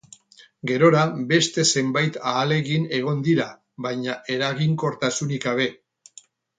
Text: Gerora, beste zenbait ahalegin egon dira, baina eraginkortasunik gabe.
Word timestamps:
Gerora, 0.69 1.03
beste 1.31 1.65
zenbait 1.75 2.17
ahalegin 2.33 2.89
egon 3.03 3.23
dira, 3.31 3.49
baina 3.89 4.19
eraginkortasunik 4.41 5.49
gabe. 5.51 5.75